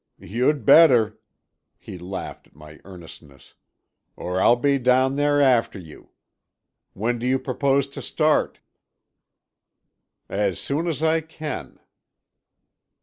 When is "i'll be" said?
4.41-4.79